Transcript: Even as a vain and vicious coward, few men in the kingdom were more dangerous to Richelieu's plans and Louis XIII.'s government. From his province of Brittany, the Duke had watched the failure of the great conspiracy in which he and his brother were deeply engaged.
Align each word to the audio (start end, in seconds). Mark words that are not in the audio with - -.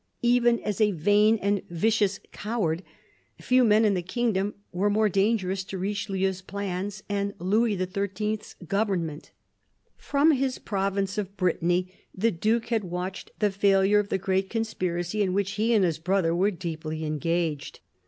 Even 0.23 0.59
as 0.61 0.81
a 0.81 0.89
vain 0.93 1.37
and 1.43 1.61
vicious 1.69 2.19
coward, 2.31 2.81
few 3.39 3.63
men 3.63 3.85
in 3.85 3.93
the 3.93 4.01
kingdom 4.01 4.55
were 4.71 4.89
more 4.89 5.09
dangerous 5.09 5.63
to 5.63 5.77
Richelieu's 5.77 6.41
plans 6.41 7.03
and 7.07 7.35
Louis 7.37 7.77
XIII.'s 7.77 8.55
government. 8.67 9.29
From 9.97 10.31
his 10.31 10.57
province 10.57 11.19
of 11.19 11.37
Brittany, 11.37 11.93
the 12.15 12.31
Duke 12.31 12.69
had 12.69 12.83
watched 12.85 13.29
the 13.37 13.51
failure 13.51 13.99
of 13.99 14.09
the 14.09 14.17
great 14.17 14.49
conspiracy 14.49 15.21
in 15.21 15.33
which 15.33 15.51
he 15.51 15.71
and 15.71 15.85
his 15.85 15.99
brother 15.99 16.33
were 16.35 16.49
deeply 16.49 17.05
engaged. 17.05 17.79